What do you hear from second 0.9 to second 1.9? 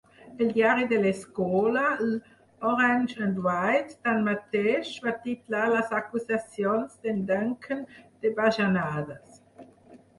de l'escola,